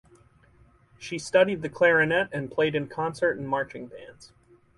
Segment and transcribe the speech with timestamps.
[0.97, 4.31] She studied the clarinet and played in concert and marching bands.